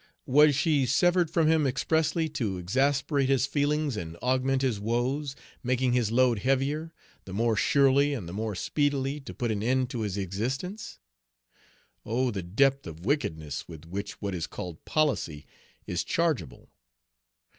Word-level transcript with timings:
Was 0.25 0.55
she 0.55 0.87
severed 0.87 1.29
from 1.29 1.45
him 1.45 1.67
expressly 1.67 2.27
to 2.29 2.57
exasperate 2.57 3.29
his 3.29 3.45
feelings 3.45 3.95
and 3.95 4.15
augment 4.17 4.63
his 4.63 4.79
woes, 4.79 5.35
making 5.61 5.93
his 5.93 6.09
load 6.11 6.39
heavier, 6.39 6.91
the 7.25 7.33
more 7.35 7.55
surely 7.55 8.15
and 8.15 8.27
the 8.27 8.33
more 8.33 8.55
speedily 8.55 9.19
to 9.19 9.31
put 9.35 9.51
an 9.51 9.61
end 9.61 9.91
to 9.91 10.01
his 10.01 10.17
existence? 10.17 10.97
Oh, 12.03 12.31
the 12.31 12.41
depth 12.41 12.87
of 12.87 13.05
wickedness 13.05 13.67
with 13.67 13.85
which 13.85 14.13
what 14.19 14.33
is 14.33 14.47
called 14.47 14.83
policy 14.85 15.45
is 15.85 16.03
chargeable! 16.03 16.71